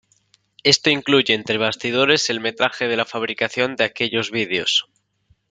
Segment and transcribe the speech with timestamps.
[0.63, 4.89] Esto incluye entre bastidores el metraje de la fabricación de aquellos vídeos.